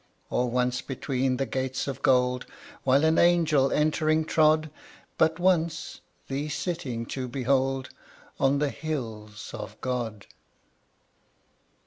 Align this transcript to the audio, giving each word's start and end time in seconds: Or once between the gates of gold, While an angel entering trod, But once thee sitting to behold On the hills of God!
Or 0.31 0.49
once 0.49 0.81
between 0.81 1.37
the 1.37 1.45
gates 1.45 1.87
of 1.87 2.01
gold, 2.01 2.47
While 2.83 3.05
an 3.05 3.19
angel 3.19 3.71
entering 3.71 4.25
trod, 4.25 4.71
But 5.19 5.37
once 5.37 6.01
thee 6.27 6.49
sitting 6.49 7.05
to 7.05 7.27
behold 7.27 7.91
On 8.39 8.57
the 8.57 8.71
hills 8.71 9.51
of 9.53 9.79
God! 9.79 10.25